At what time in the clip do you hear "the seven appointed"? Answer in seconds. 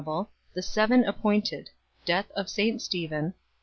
0.55-1.69